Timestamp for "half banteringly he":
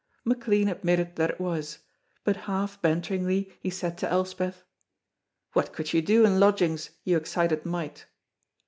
2.49-3.69